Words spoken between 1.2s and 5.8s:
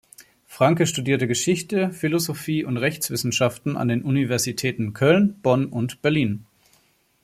Geschichte, Philosophie und Rechtswissenschaften an den Universitäten Köln, Bonn